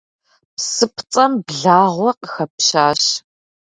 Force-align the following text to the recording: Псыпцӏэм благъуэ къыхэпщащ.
Псыпцӏэм 0.55 1.31
благъуэ 1.45 2.11
къыхэпщащ. 2.21 3.01